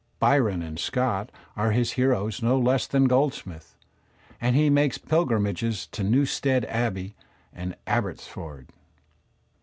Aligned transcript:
Byron 0.17 0.63
and 0.63 0.79
Scott 0.79 1.31
are 1.55 1.69
his 1.73 1.91
heroes 1.91 2.41
no 2.41 2.57
less 2.57 2.87
than 2.87 3.03
Goldsmith, 3.05 3.75
and 4.41 4.55
he 4.55 4.67
makes 4.67 4.97
pilgrimages 4.97 5.85
to 5.91 6.03
Newstead 6.03 6.65
Abbey 6.65 7.13
and 7.53 7.75
Abbottsford. 7.85 8.69